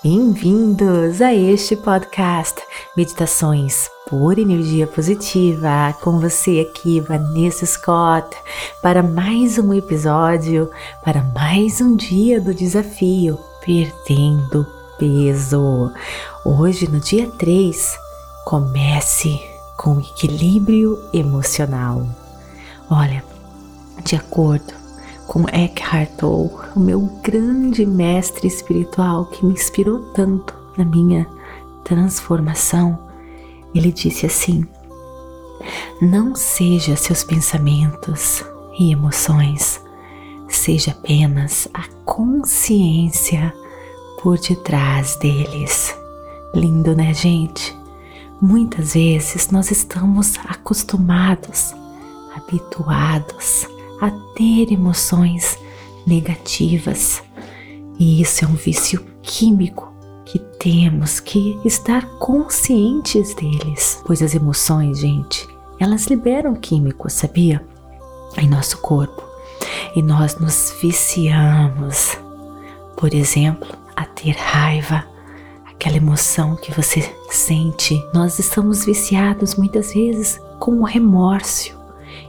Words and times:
Bem-vindos 0.00 1.20
a 1.20 1.34
este 1.34 1.74
podcast 1.74 2.62
Meditações 2.96 3.90
por 4.08 4.38
Energia 4.38 4.86
Positiva. 4.86 5.92
Com 6.00 6.20
você 6.20 6.60
aqui, 6.60 7.00
Vanessa 7.00 7.66
Scott, 7.66 8.28
para 8.80 9.02
mais 9.02 9.58
um 9.58 9.74
episódio, 9.74 10.70
para 11.04 11.20
mais 11.34 11.80
um 11.80 11.96
dia 11.96 12.40
do 12.40 12.54
desafio 12.54 13.40
Perdendo 13.66 14.64
Peso. 15.00 15.92
Hoje, 16.44 16.88
no 16.88 17.00
dia 17.00 17.28
3, 17.36 17.98
comece 18.44 19.40
com 19.76 19.98
equilíbrio 19.98 20.96
emocional. 21.12 22.06
Olha, 22.88 23.24
de 24.04 24.14
acordo 24.14 24.87
com 25.28 25.44
Eckhart 25.52 26.08
Tolle, 26.16 26.50
o 26.74 26.80
meu 26.80 27.00
grande 27.22 27.84
mestre 27.84 28.48
espiritual 28.48 29.26
que 29.26 29.44
me 29.44 29.52
inspirou 29.52 30.00
tanto 30.14 30.54
na 30.76 30.84
minha 30.84 31.28
transformação, 31.84 32.98
ele 33.74 33.92
disse 33.92 34.24
assim: 34.24 34.66
Não 36.00 36.34
seja 36.34 36.96
seus 36.96 37.22
pensamentos 37.22 38.42
e 38.78 38.90
emoções, 38.90 39.80
seja 40.48 40.92
apenas 40.92 41.68
a 41.74 41.84
consciência 42.06 43.52
por 44.22 44.38
detrás 44.38 45.16
deles. 45.16 45.94
Lindo, 46.54 46.96
né, 46.96 47.12
gente? 47.12 47.76
Muitas 48.40 48.94
vezes 48.94 49.50
nós 49.50 49.70
estamos 49.70 50.38
acostumados, 50.48 51.74
habituados 52.34 53.68
a 54.00 54.10
ter 54.34 54.72
emoções 54.72 55.58
negativas. 56.06 57.22
E 57.98 58.20
isso 58.22 58.44
é 58.44 58.48
um 58.48 58.54
vício 58.54 59.04
químico 59.22 59.92
que 60.24 60.38
temos 60.38 61.20
que 61.20 61.58
estar 61.64 62.06
conscientes 62.18 63.34
deles, 63.34 64.02
pois 64.06 64.22
as 64.22 64.34
emoções, 64.34 65.00
gente, 65.00 65.46
elas 65.78 66.06
liberam 66.06 66.54
químicos, 66.54 67.14
sabia? 67.14 67.64
Em 68.36 68.48
nosso 68.48 68.78
corpo. 68.78 69.22
E 69.96 70.02
nós 70.02 70.38
nos 70.38 70.74
viciamos, 70.82 72.18
por 72.96 73.14
exemplo, 73.14 73.68
a 73.96 74.04
ter 74.04 74.36
raiva, 74.36 75.04
aquela 75.66 75.96
emoção 75.96 76.56
que 76.56 76.72
você 76.72 77.10
sente. 77.30 78.00
Nós 78.12 78.38
estamos 78.38 78.84
viciados 78.84 79.54
muitas 79.54 79.94
vezes 79.94 80.40
com 80.58 80.80
o 80.80 80.84
remorso 80.84 81.77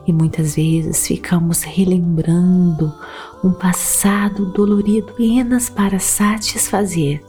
e 0.09 0.13
muitas 0.13 0.55
vezes 0.55 1.05
ficamos 1.05 1.61
relembrando 1.61 2.91
um 3.43 3.52
passado 3.52 4.47
dolorido 4.47 5.11
apenas 5.11 5.69
para 5.69 5.99
satisfazer 5.99 7.23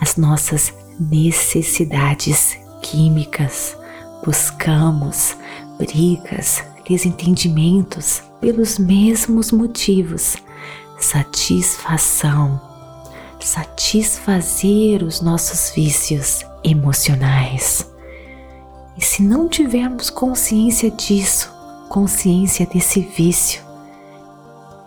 as 0.00 0.16
nossas 0.16 0.72
necessidades 0.98 2.58
químicas. 2.80 3.76
Buscamos 4.24 5.36
brigas, 5.78 6.64
desentendimentos 6.88 8.22
pelos 8.40 8.78
mesmos 8.78 9.52
motivos, 9.52 10.36
satisfação, 10.98 12.58
satisfazer 13.38 15.02
os 15.02 15.20
nossos 15.20 15.74
vícios 15.74 16.42
emocionais. 16.64 17.86
E 18.96 19.04
se 19.04 19.22
não 19.22 19.46
tivermos 19.46 20.08
consciência 20.08 20.90
disso, 20.90 21.53
consciência 21.94 22.66
desse 22.66 22.98
vício, 23.02 23.62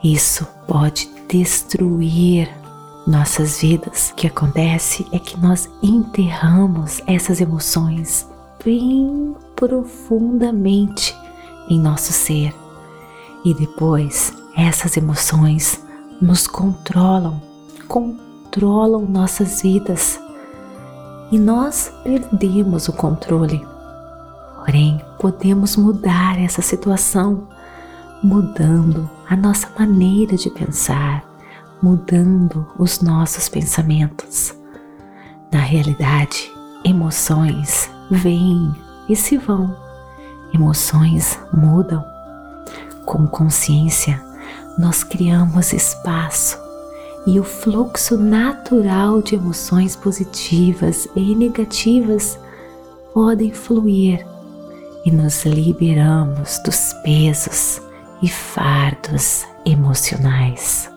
isso 0.04 0.46
pode 0.68 1.10
destruir 1.30 2.50
nossas 3.08 3.62
vidas. 3.62 4.10
O 4.10 4.16
que 4.16 4.28
acontece 4.28 5.08
é 5.14 5.18
que 5.18 5.40
nós 5.40 5.70
enterramos 5.82 7.02
essas 7.08 7.40
emoções 7.40 8.28
bem 8.62 9.34
profundamente 9.56 11.16
em 11.70 11.80
nosso 11.80 12.12
ser 12.12 12.54
e 13.46 13.54
depois 13.54 14.34
essas 14.54 14.98
emoções 14.98 15.82
nos 16.22 16.46
controlam, 16.46 17.42
controlam 17.88 19.06
nossas 19.06 19.62
vidas 19.62 20.20
e 21.32 21.40
nós 21.40 21.90
perdemos 22.04 22.90
o 22.90 22.92
controle. 22.92 23.77
Porém, 24.68 25.02
podemos 25.18 25.78
mudar 25.78 26.38
essa 26.38 26.62
situação 26.62 27.48
mudando 28.22 29.10
a 29.30 29.34
nossa 29.34 29.70
maneira 29.80 30.36
de 30.36 30.50
pensar, 30.50 31.24
mudando 31.82 32.68
os 32.78 33.00
nossos 33.00 33.48
pensamentos. 33.48 34.54
Na 35.54 35.60
realidade, 35.60 36.52
emoções 36.84 37.90
vêm 38.12 38.76
e 39.08 39.16
se 39.16 39.38
vão, 39.38 39.74
emoções 40.54 41.40
mudam. 41.54 42.04
Com 43.06 43.26
consciência, 43.26 44.22
nós 44.78 45.02
criamos 45.02 45.72
espaço 45.72 46.60
e 47.26 47.40
o 47.40 47.44
fluxo 47.46 48.18
natural 48.18 49.22
de 49.22 49.36
emoções 49.36 49.96
positivas 49.96 51.08
e 51.16 51.34
negativas 51.34 52.38
podem 53.14 53.54
fluir 53.54 54.28
e 55.08 55.12
nos 55.12 55.46
liberamos 55.46 56.60
dos 56.66 56.92
pesos 57.02 57.82
e 58.22 58.28
fardos 58.28 59.46
emocionais. 59.66 60.92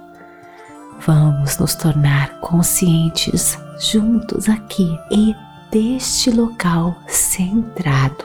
Vamos 1.06 1.58
nos 1.58 1.76
tornar 1.76 2.40
conscientes 2.40 3.56
juntos 3.78 4.48
aqui 4.48 4.98
e 5.12 5.32
deste 5.70 6.28
local 6.32 6.96
centrado. 7.06 8.24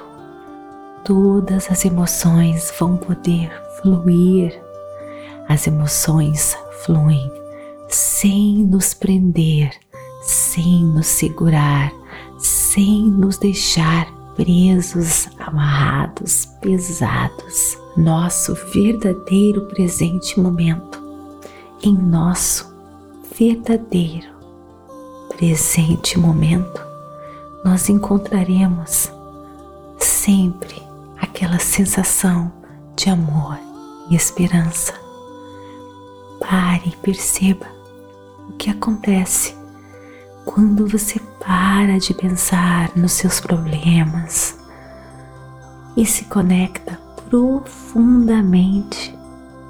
Todas 1.03 1.69
as 1.69 1.85
emoções 1.85 2.73
vão 2.79 2.97
poder 2.97 3.51
fluir. 3.79 4.59
As 5.47 5.67
emoções 5.67 6.57
fluem 6.83 7.31
sem 7.87 8.65
nos 8.65 8.95
prender, 8.95 9.69
sem 10.23 10.83
nos 10.83 11.05
segurar, 11.05 11.93
sem 12.39 13.07
nos 13.07 13.37
deixar 13.37 14.14
presos, 14.35 15.27
amarrados, 15.39 16.45
pesados. 16.61 17.77
Nosso 17.95 18.53
verdadeiro 18.73 19.61
presente 19.67 20.39
momento, 20.39 21.01
em 21.81 21.97
nosso 21.97 22.75
verdadeiro 23.37 24.35
presente 25.29 26.19
momento, 26.19 26.81
nós 27.63 27.89
encontraremos 27.89 29.11
sempre 29.97 30.81
aquela 31.17 31.59
sensação 31.59 32.51
de 32.95 33.09
amor 33.09 33.57
e 34.09 34.15
esperança. 34.15 34.93
Pare 36.39 36.89
e 36.89 36.95
perceba 36.97 37.65
o 38.49 38.53
que 38.53 38.69
acontece 38.69 39.55
quando 40.45 40.87
você 40.87 41.19
para 41.39 41.97
de 41.97 42.13
pensar 42.13 42.91
nos 42.95 43.13
seus 43.13 43.41
problemas 43.41 44.57
e 45.97 46.05
se 46.05 46.25
conecta 46.25 46.99
profundamente 47.29 49.17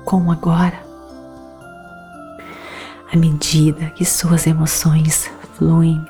com 0.03 0.27
o 0.27 0.31
agora. 0.31 0.83
À 3.11 3.17
medida 3.17 3.89
que 3.91 4.03
suas 4.03 4.45
emoções 4.45 5.31
fluem, 5.55 6.05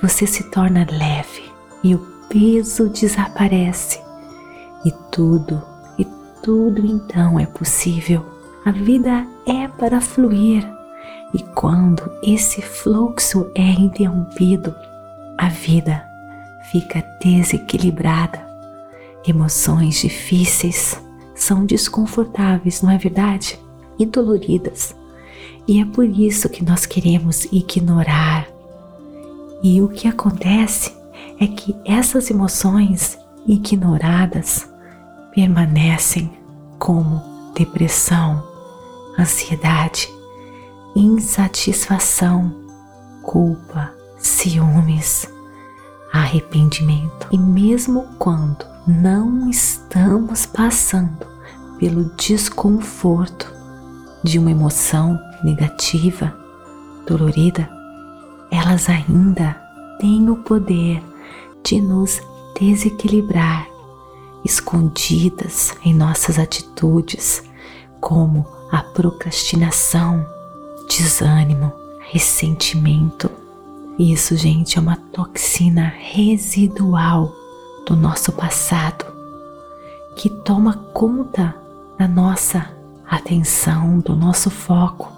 você 0.00 0.26
se 0.26 0.50
torna 0.50 0.86
leve 0.90 1.50
e 1.82 1.94
o 1.94 1.98
peso 2.28 2.88
desaparece, 2.88 4.00
e 4.84 4.92
tudo, 5.10 5.62
e 5.98 6.04
tudo 6.42 6.84
então 6.84 7.38
é 7.38 7.46
possível. 7.46 8.24
A 8.64 8.70
vida 8.70 9.26
é 9.46 9.68
para 9.68 10.00
fluir 10.00 10.66
e 11.34 11.42
quando 11.54 12.10
esse 12.22 12.60
fluxo 12.60 13.50
é 13.54 13.70
interrompido, 13.70 14.74
a 15.38 15.48
vida 15.48 16.04
fica 16.70 17.02
desequilibrada. 17.22 18.46
Emoções 19.26 20.00
difíceis 20.00 21.00
são 21.34 21.64
desconfortáveis, 21.64 22.82
não 22.82 22.90
é 22.90 22.98
verdade? 22.98 23.58
E 23.98 24.04
doloridas. 24.04 24.94
E 25.66 25.80
é 25.80 25.84
por 25.86 26.04
isso 26.04 26.48
que 26.48 26.64
nós 26.64 26.84
queremos 26.84 27.44
ignorar. 27.46 28.46
E 29.62 29.80
o 29.80 29.88
que 29.88 30.08
acontece 30.08 30.92
é 31.40 31.46
que 31.46 31.74
essas 31.84 32.30
emoções 32.30 33.18
ignoradas 33.46 34.68
permanecem 35.34 36.30
como 36.78 37.22
depressão, 37.54 38.42
ansiedade 39.18 40.08
insatisfação, 40.94 42.54
culpa, 43.22 43.92
ciúmes, 44.18 45.26
arrependimento. 46.12 47.26
E 47.30 47.38
mesmo 47.38 48.06
quando 48.18 48.64
não 48.86 49.48
estamos 49.48 50.46
passando 50.46 51.26
pelo 51.78 52.04
desconforto 52.16 53.52
de 54.22 54.38
uma 54.38 54.50
emoção 54.50 55.18
negativa, 55.42 56.36
dolorida, 57.06 57.68
elas 58.50 58.88
ainda 58.88 59.60
têm 59.98 60.28
o 60.28 60.36
poder 60.36 61.02
de 61.64 61.80
nos 61.80 62.20
desequilibrar, 62.58 63.66
escondidas 64.44 65.74
em 65.84 65.94
nossas 65.94 66.38
atitudes, 66.38 67.42
como 68.00 68.46
a 68.70 68.82
procrastinação, 68.82 70.26
desânimo, 70.96 71.72
ressentimento. 72.00 73.30
Isso, 73.98 74.36
gente, 74.36 74.78
é 74.78 74.80
uma 74.80 74.96
toxina 74.96 75.92
residual 75.98 77.34
do 77.86 77.96
nosso 77.96 78.32
passado 78.32 79.04
que 80.16 80.28
toma 80.28 80.74
conta 80.92 81.54
da 81.98 82.06
nossa 82.06 82.70
atenção, 83.08 84.00
do 84.00 84.14
nosso 84.14 84.50
foco 84.50 85.10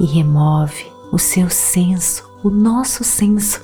e 0.00 0.06
remove 0.06 0.90
o 1.12 1.18
seu 1.18 1.50
senso, 1.50 2.28
o 2.42 2.50
nosso 2.50 3.04
senso 3.04 3.60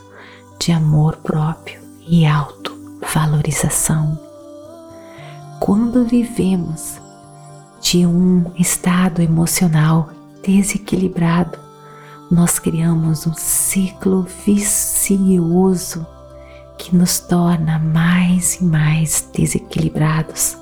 de 0.58 0.72
amor 0.72 1.16
próprio 1.16 1.80
e 2.06 2.26
autovalorização. 2.26 4.18
Quando 5.60 6.04
vivemos 6.04 7.00
de 7.80 8.06
um 8.06 8.50
estado 8.56 9.22
emocional 9.22 10.10
desequilibrado, 10.44 11.58
nós 12.30 12.58
criamos 12.58 13.26
um 13.26 13.34
ciclo 13.34 14.26
vicioso 14.44 16.06
que 16.78 16.94
nos 16.94 17.20
torna 17.20 17.78
mais 17.78 18.56
e 18.60 18.64
mais 18.64 19.28
desequilibrados, 19.34 20.56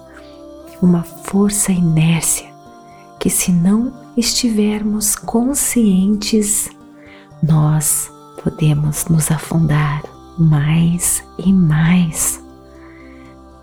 uma 0.80 1.02
força 1.02 1.72
inércia 1.72 2.50
que, 3.18 3.30
se 3.30 3.52
não 3.52 3.92
estivermos 4.16 5.14
conscientes, 5.14 6.68
nós 7.42 8.10
podemos 8.42 9.06
nos 9.06 9.30
afundar 9.30 10.02
mais 10.38 11.22
e 11.38 11.52
mais. 11.52 12.42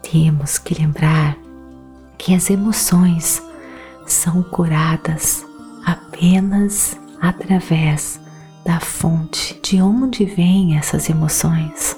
Temos 0.02 0.58
que 0.58 0.74
lembrar 0.74 1.38
que 2.18 2.34
as 2.34 2.50
emoções 2.50 3.42
são 4.08 4.42
curadas 4.44 5.49
apenas 5.86 6.98
através 7.22 8.20
da 8.66 8.80
fonte 8.80 9.60
de 9.64 9.82
onde 9.82 10.26
vêm 10.26 10.78
essas 10.78 11.10
emoções, 11.10 11.98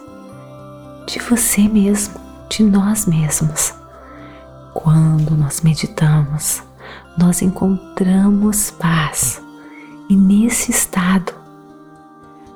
de 1.07 1.19
você 1.19 1.68
mesmo, 1.68 2.16
de 2.50 2.63
nós 2.63 3.06
mesmos. 3.06 3.74
Quando 4.74 5.36
nós 5.36 5.62
meditamos, 5.62 6.63
nós 7.18 7.42
encontramos 7.42 8.72
paz 8.72 9.42
e 10.10 10.16
nesse 10.16 10.72
estado 10.72 11.34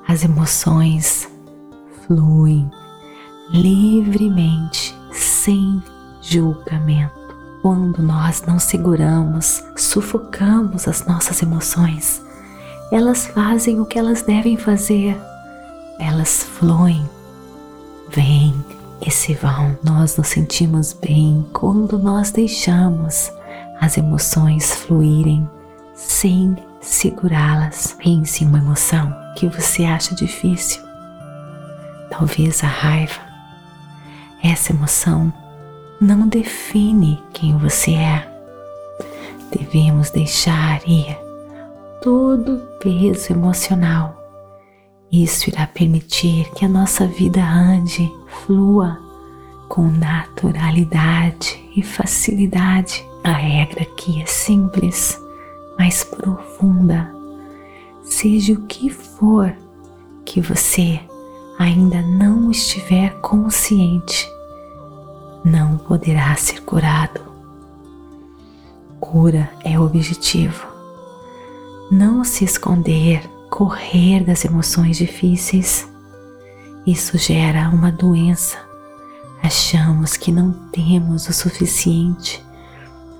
as 0.07 0.23
emoções 0.23 1.27
fluem 2.05 2.69
livremente, 3.49 4.95
sem 5.11 5.81
julgamento. 6.21 7.24
Quando 7.65 7.99
nós 8.03 8.43
não 8.43 8.59
seguramos, 8.59 9.63
sufocamos 9.75 10.87
as 10.87 11.03
nossas 11.03 11.41
emoções, 11.41 12.21
elas 12.91 13.25
fazem 13.25 13.79
o 13.81 13.87
que 13.87 13.97
elas 13.97 14.21
devem 14.21 14.55
fazer, 14.55 15.19
elas 15.99 16.43
fluem, 16.43 17.03
vêm 18.07 18.53
e 19.03 19.09
se 19.09 19.33
vão. 19.33 19.75
Nós 19.83 20.15
nos 20.15 20.27
sentimos 20.27 20.93
bem 20.93 21.43
quando 21.53 21.97
nós 21.97 22.29
deixamos 22.29 23.31
as 23.81 23.97
emoções 23.97 24.75
fluírem 24.75 25.49
sem 25.95 26.55
segurá-las. 26.79 27.95
Pense 27.97 28.43
em 28.43 28.47
uma 28.47 28.59
emoção 28.59 29.11
que 29.35 29.47
você 29.47 29.85
acha 29.85 30.13
difícil. 30.13 30.83
Talvez 32.11 32.63
a 32.63 32.67
raiva. 32.67 33.21
Essa 34.43 34.71
emoção 34.71 35.33
não 36.05 36.27
define 36.27 37.19
quem 37.33 37.57
você 37.57 37.93
é. 37.93 38.31
Devemos 39.51 40.11
deixar 40.11 40.87
ir 40.87 41.17
todo 42.01 42.57
o 42.57 42.59
peso 42.79 43.33
emocional. 43.33 44.15
Isso 45.11 45.49
irá 45.49 45.65
permitir 45.65 46.49
que 46.53 46.63
a 46.63 46.69
nossa 46.69 47.07
vida 47.07 47.43
ande, 47.43 48.11
flua 48.45 48.99
com 49.67 49.87
naturalidade 49.87 51.59
e 51.75 51.81
facilidade. 51.81 53.03
A 53.23 53.31
regra 53.31 53.81
aqui 53.81 54.21
é 54.21 54.25
simples, 54.27 55.19
mas 55.79 56.03
profunda. 56.03 57.11
Seja 58.03 58.53
o 58.53 58.61
que 58.67 58.91
for 58.91 59.55
que 60.23 60.39
você 60.39 60.99
ainda 61.57 62.01
não 62.01 62.51
estiver 62.51 63.15
consciente, 63.21 64.29
não 65.45 65.77
poderá 65.77 66.35
ser 66.35 66.61
curado. 66.63 67.21
Cura 68.99 69.49
é 69.63 69.79
o 69.79 69.85
objetivo. 69.85 70.67
Não 71.89 72.23
se 72.23 72.43
esconder, 72.43 73.21
correr 73.49 74.25
das 74.25 74.43
emoções 74.43 74.97
difíceis. 74.97 75.87
Isso 76.85 77.17
gera 77.17 77.69
uma 77.69 77.91
doença. 77.91 78.57
Achamos 79.41 80.17
que 80.17 80.31
não 80.31 80.51
temos 80.71 81.29
o 81.29 81.33
suficiente 81.33 82.43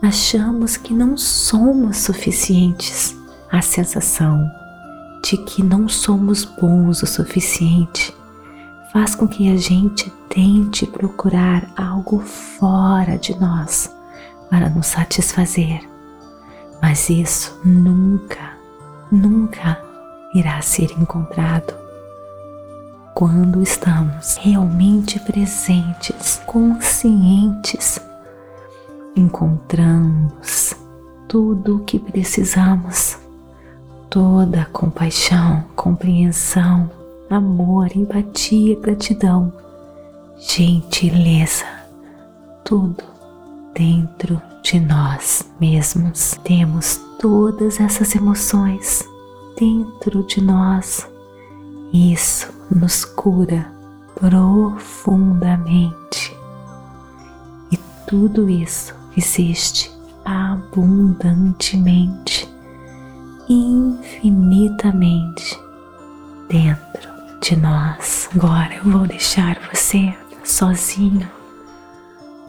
achamos 0.06 0.78
que 0.78 0.94
não 0.94 1.18
somos 1.18 1.98
suficientes, 1.98 3.16
a 3.52 3.62
sensação 3.62 4.50
de 5.24 5.38
que 5.38 5.64
não 5.64 5.90
somos 5.90 6.46
bons 6.46 7.02
o 7.02 7.08
suficiente 7.08 8.14
faz 8.96 9.14
com 9.14 9.28
que 9.28 9.52
a 9.52 9.58
gente 9.58 10.10
tente 10.30 10.88
procurar 10.88 11.70
algo 11.76 12.20
fora 12.22 13.18
de 13.18 13.38
nós 13.38 13.94
para 14.50 14.70
nos 14.70 14.88
satisfazer. 14.88 15.82
Mas 16.82 17.10
isso 17.10 17.60
nunca, 17.66 18.54
nunca 19.12 19.84
irá 20.34 20.62
ser 20.62 20.94
encontrado 20.98 21.74
quando 23.14 23.62
estamos 23.62 24.38
realmente 24.38 25.20
presentes, 25.20 26.42
conscientes 26.46 28.00
encontramos 29.14 30.74
tudo 31.28 31.76
o 31.76 31.84
que 31.84 32.00
precisamos, 32.00 33.18
toda 34.10 34.62
a 34.62 34.66
compaixão, 34.66 35.66
compreensão, 35.76 36.90
amor, 37.30 37.96
empatia, 37.96 38.76
gratidão, 38.80 39.54
gentileza, 40.38 41.66
tudo 42.64 43.04
dentro 43.74 44.42
de 44.62 44.80
nós 44.80 45.44
mesmos. 45.60 46.40
Temos 46.44 47.02
todas 47.20 47.80
essas 47.80 48.14
emoções 48.16 49.04
dentro 49.58 50.22
de 50.24 50.42
nós. 50.42 51.08
Isso 51.94 52.54
nos 52.70 53.06
cura 53.06 53.72
profundamente. 54.16 56.36
E 57.72 57.78
tudo 58.08 58.50
isso 58.50 58.94
existe 59.16 59.94
abundantemente, 60.24 62.50
infinitamente 63.48 65.60
dentro 66.50 67.15
de 67.42 67.56
nós. 67.56 68.30
Agora 68.36 68.76
eu 68.76 68.84
vou 68.84 69.08
deixar 69.08 69.60
você 69.72 70.14
sozinho. 70.44 71.30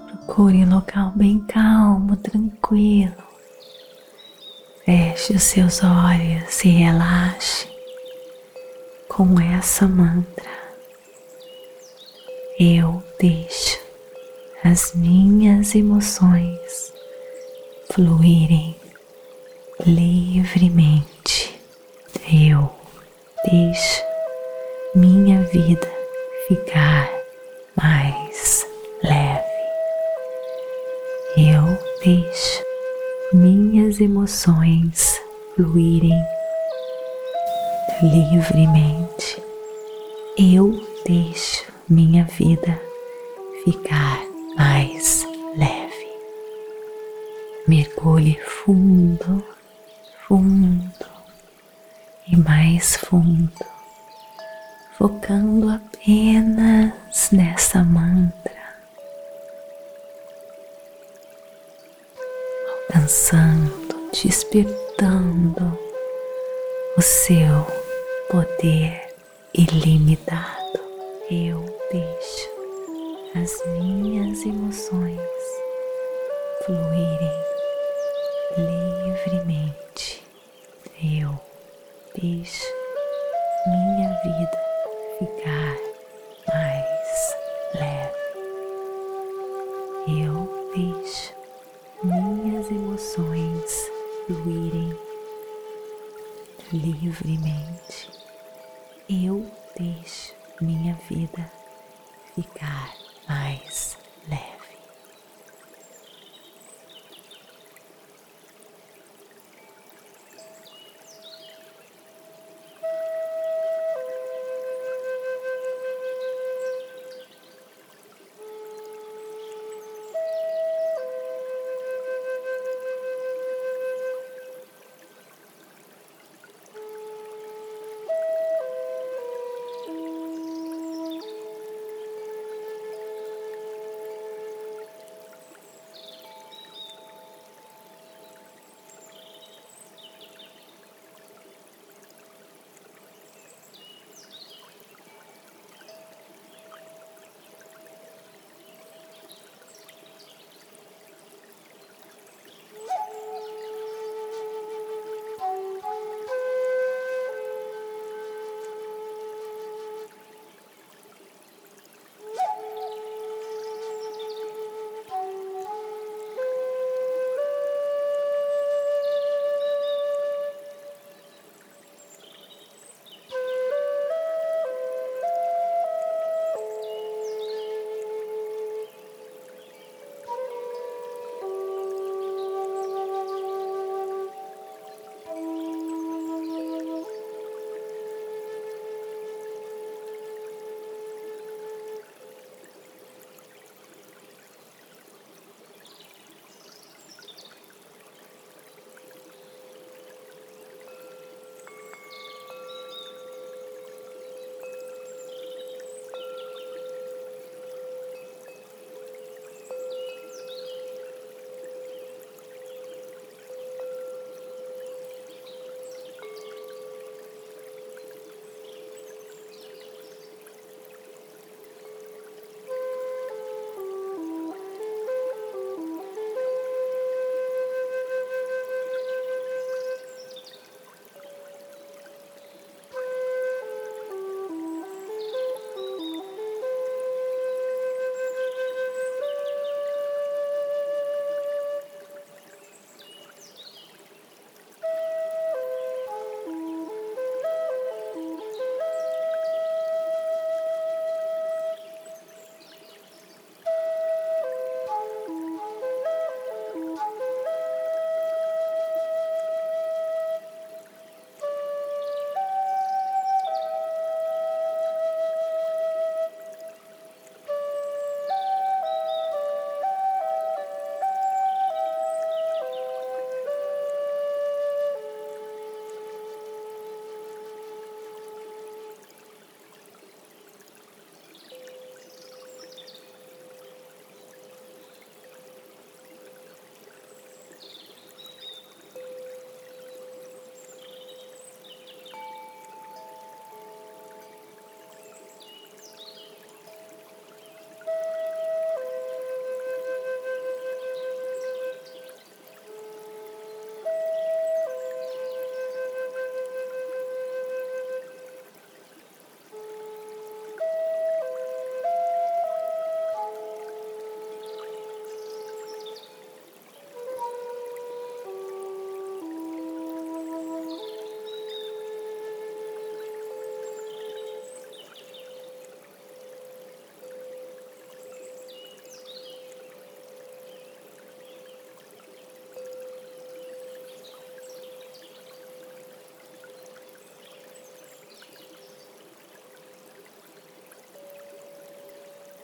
Procure 0.09 0.65
um 0.65 0.75
local 0.75 1.13
bem 1.15 1.39
calmo, 1.41 2.17
tranquilo. 2.17 3.15
Feche 4.85 5.35
os 5.35 5.43
seus 5.43 5.83
olhos 5.83 6.65
e 6.65 6.69
relaxe 6.69 7.69
com 9.09 9.41
essa 9.41 9.87
mantra. 9.87 10.57
Eu 12.59 13.03
deixo 13.21 13.79
as 14.65 14.95
minhas 14.95 15.75
emoções 15.75 16.93
fluírem 17.93 18.77
livremente. 19.85 21.61
Eu 22.33 22.75
deixo 23.45 24.03
minha 24.97 25.43
vida 25.43 25.87
ficar 26.49 27.11
mais 27.77 28.67
leve. 29.03 29.45
Eu 31.37 31.79
deixo 32.03 32.65
minhas 33.31 34.01
emoções 34.01 35.21
fluírem 35.55 36.19
livremente. 38.03 39.43
Eu 40.39 40.83
deixo 41.05 41.71
minha 41.87 42.25
vida 42.25 42.81
ficar 43.65 44.19
mais 44.57 45.29
leve. 45.59 46.09
Mergulhe 47.69 48.41
fundo, 48.47 49.45
fundo 50.27 51.07
e 52.27 52.35
mais 52.35 52.97
fundo 52.97 53.76
focando 54.99 55.69
apenas 55.69 57.31
nessa 57.31 57.85
mantra, 57.85 58.53
alcançando, 62.89 64.11
despertando 64.11 65.79
o 66.97 67.03
seu 67.03 67.67
poder 68.31 69.15
ilimitado. 69.53 70.81
Eu 71.31 71.63
deixo 71.93 72.51
as 73.35 73.67
minhas 73.79 74.41
emoções 74.47 75.21
fluírem 76.65 77.45
livremente. 78.57 80.25
Eu 81.03 81.39
deixo 82.15 82.65
minha 83.67 84.09
vida 84.23 84.76
ficar 85.19 85.77
mais 86.47 87.37
leve. 87.75 88.17
Eu 90.09 90.71
deixo 90.75 91.35
minhas 92.03 92.71
emoções 92.71 93.91
fluírem 94.27 94.99
livremente. 96.73 98.11
Eu 99.09 99.51
deixo 99.79 100.35
minha 100.61 100.95
vida 101.09 101.51
ficar 102.35 102.95
mais 103.27 103.97
leve. 104.29 104.56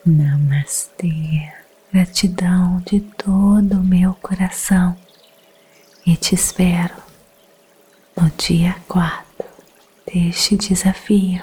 Namastê, 0.05 1.49
gratidão 1.93 2.81
de 2.85 2.99
todo 2.99 3.79
o 3.79 3.83
meu 3.83 4.13
coração. 4.15 4.97
E 6.05 6.17
te 6.17 6.35
espero 6.35 6.93
no 8.17 8.29
dia 8.31 8.75
4 8.89 9.25
deste 10.05 10.57
desafio. 10.57 11.41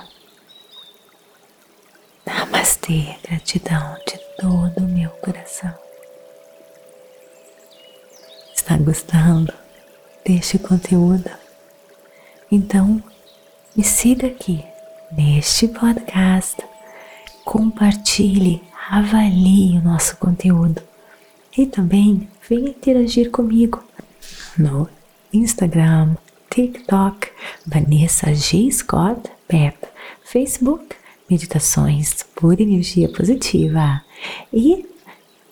Namastê, 2.27 3.17
gratidão 3.27 3.97
de 4.07 4.19
todo 4.39 4.85
o 4.85 4.89
meu 4.89 5.09
coração. 5.09 5.75
Está 8.55 8.77
gostando 8.77 9.55
deste 10.23 10.59
conteúdo? 10.59 11.31
Então, 12.53 13.03
me 13.75 13.83
siga 13.83 14.27
aqui 14.27 14.63
neste 15.13 15.67
podcast, 15.67 16.59
compartilhe, 17.51 18.63
avalie 18.89 19.77
o 19.77 19.83
nosso 19.83 20.17
conteúdo. 20.19 20.81
E 21.59 21.67
também 21.67 22.29
venha 22.49 22.69
interagir 22.69 23.33
comigo 23.33 23.83
no 24.57 24.89
Instagram, 25.33 26.15
TikTok, 26.49 27.27
Vanessa 27.67 28.33
G. 28.33 28.71
Scott 28.71 29.23
Pep, 29.49 29.77
Facebook, 30.23 30.95
Meditações 31.29 32.25
por 32.37 32.61
Energia 32.61 33.09
Positiva. 33.09 34.01
E 34.53 34.87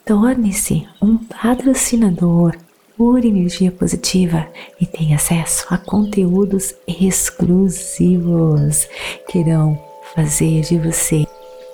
torne-se 0.06 0.86
um 1.02 1.16
patrocinador 1.16 2.54
por 2.96 3.24
energia 3.24 3.72
positiva 3.72 4.46
e 4.80 4.86
tenha 4.86 5.16
acesso 5.16 5.66
a 5.68 5.78
conteúdos 5.78 6.76
exclusivos 6.86 8.86
que 9.28 9.38
irão 9.38 9.76
fazer 10.14 10.62
de 10.62 10.78
você 10.78 11.26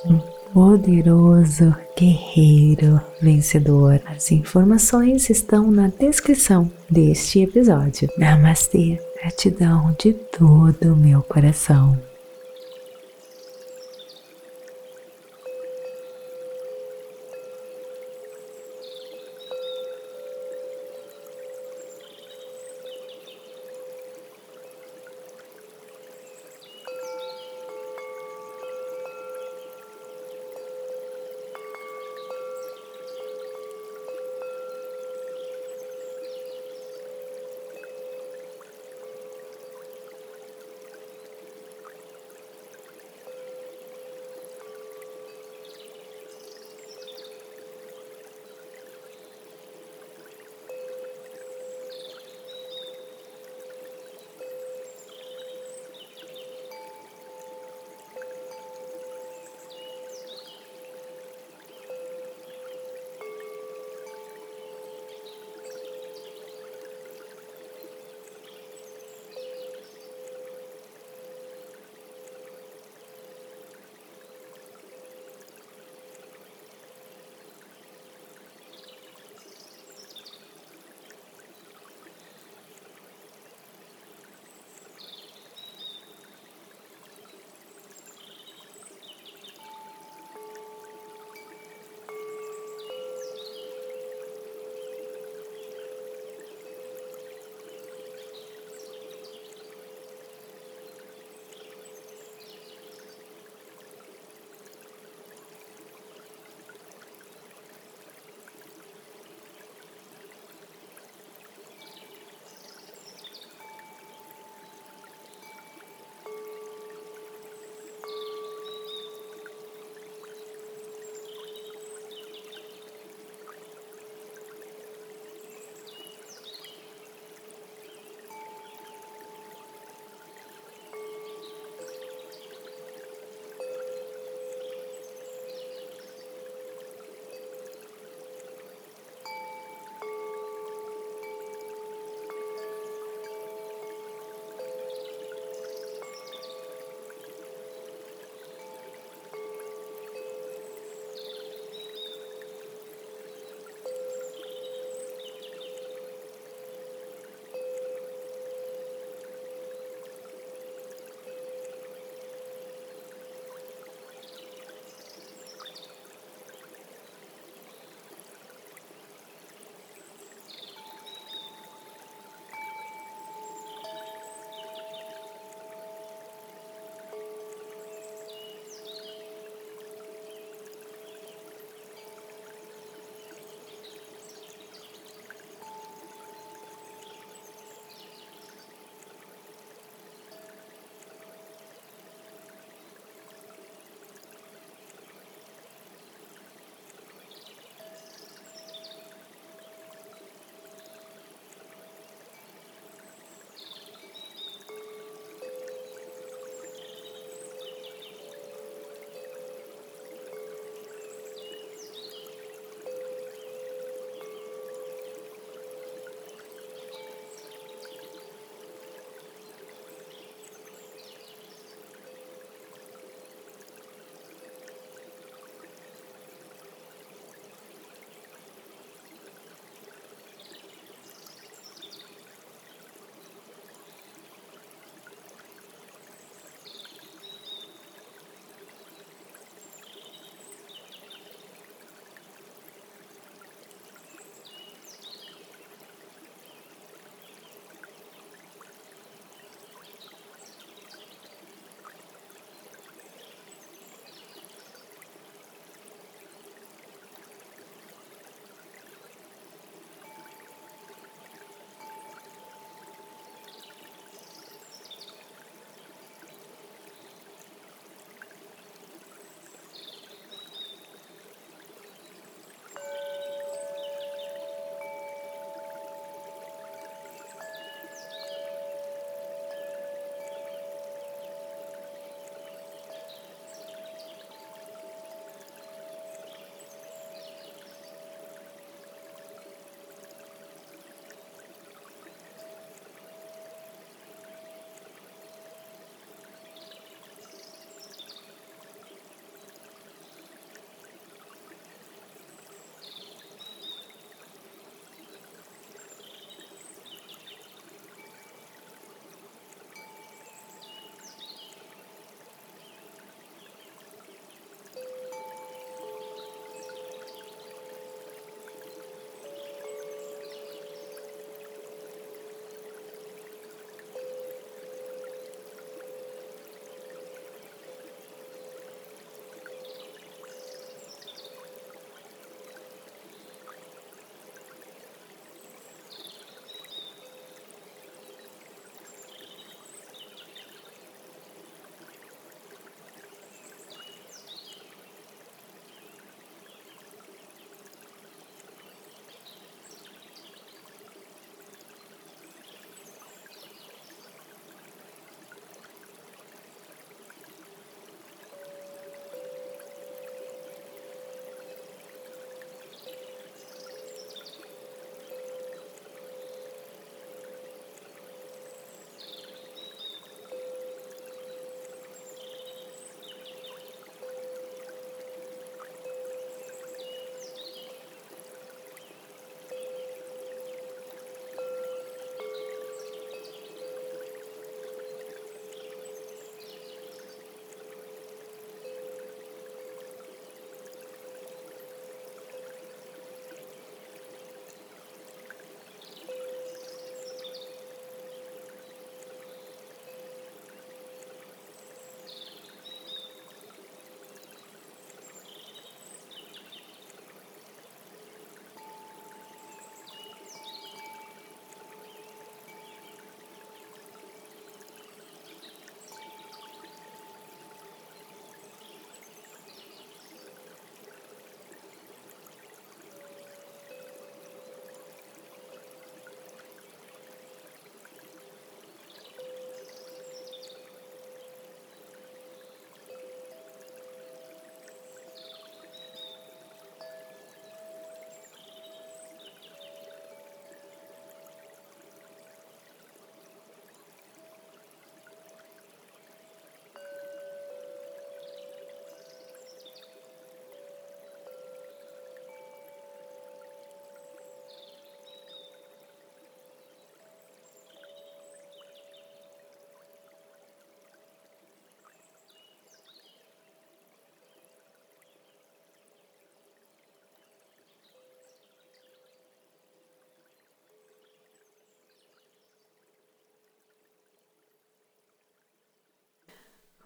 um 0.04 0.18
poderoso 0.52 1.74
guerreiro 1.98 3.00
vencedor. 3.20 4.00
As 4.06 4.30
informações 4.30 5.28
estão 5.28 5.70
na 5.70 5.88
descrição 5.88 6.70
deste 6.88 7.40
episódio. 7.40 8.08
Namastê, 8.16 9.00
gratidão 9.20 9.94
de 9.98 10.12
todo 10.12 10.92
o 10.92 10.96
meu 10.96 11.22
coração. 11.22 11.98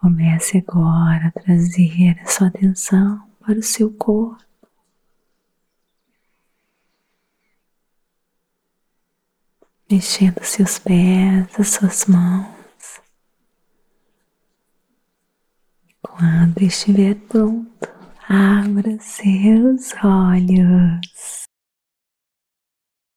Comece 0.09 0.64
agora 0.66 1.27
a 1.27 1.31
trazer 1.31 2.18
a 2.23 2.27
sua 2.27 2.47
atenção 2.47 3.31
para 3.40 3.59
o 3.59 3.62
seu 3.62 3.92
corpo. 3.92 4.42
Mexendo 9.90 10.42
seus 10.42 10.79
pés, 10.79 11.61
as 11.61 11.68
suas 11.68 12.07
mãos. 12.07 13.03
Quando 16.01 16.62
estiver 16.62 17.14
pronto, 17.14 17.87
abra 18.27 18.99
seus 19.01 19.92
olhos. 20.03 21.42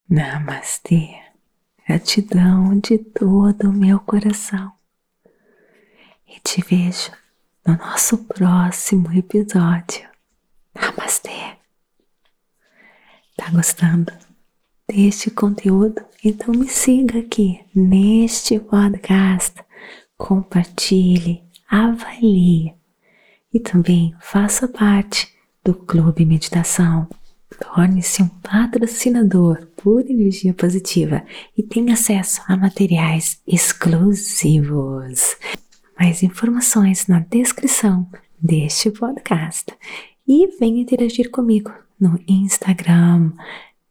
Namastê. 0.10 1.22
Gratidão 1.88 2.78
de 2.82 2.98
todo 2.98 3.70
o 3.70 3.74
meu 3.74 3.98
coração. 4.02 4.81
E 6.34 6.40
te 6.40 6.62
vejo 6.62 7.12
no 7.68 7.76
nosso 7.76 8.18
próximo 8.20 9.12
episódio. 9.12 10.08
Namastê. 10.74 11.58
Tá 13.36 13.50
gostando 13.52 14.14
deste 14.88 15.30
conteúdo? 15.30 16.02
Então 16.24 16.54
me 16.54 16.70
siga 16.70 17.20
aqui 17.20 17.60
neste 17.76 18.58
podcast. 18.60 19.62
Compartilhe, 20.18 21.44
avalie 21.70 22.74
e 23.54 23.60
também 23.60 24.16
faça 24.22 24.70
parte 24.70 25.28
do 25.66 25.74
Clube 25.74 26.26
Meditação. 26.26 27.10
Torne-se 27.60 28.24
um 28.24 28.30
patrocinador 28.30 29.68
por 29.76 30.10
energia 30.10 30.54
positiva 30.54 31.26
e 31.58 31.62
tenha 31.62 31.94
acesso 31.94 32.42
a 32.48 32.56
materiais 32.56 33.42
exclusivos. 33.46 35.36
Mais 36.02 36.24
informações 36.24 37.06
na 37.06 37.20
descrição 37.20 38.10
deste 38.42 38.90
podcast. 38.90 39.68
E 40.28 40.48
venha 40.58 40.82
interagir 40.82 41.30
comigo 41.30 41.72
no 42.00 42.20
Instagram, 42.28 43.34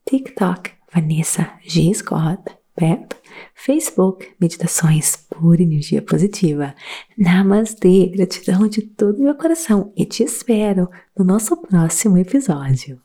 TikTok, 0.05 0.73
Vanessa 0.93 1.53
G. 1.63 1.95
Scott, 1.95 2.43
Pep, 2.75 3.15
Facebook, 3.55 4.29
Meditações 4.41 5.19
por 5.19 5.61
Energia 5.61 6.03
Positiva. 6.03 6.75
Namastê, 7.17 8.09
gratidão 8.09 8.67
de 8.67 8.83
todo 8.83 9.23
meu 9.23 9.37
coração 9.37 9.93
e 9.97 10.05
te 10.05 10.25
espero 10.25 10.91
no 11.17 11.25
nosso 11.25 11.57
próximo 11.59 12.19
episódio. 12.19 13.01